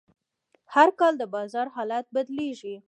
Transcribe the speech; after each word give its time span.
هر 0.73 0.89
کال 0.99 1.13
د 1.17 1.23
بازار 1.35 1.67
حالت 1.75 2.05
بدلېږي. 2.15 2.75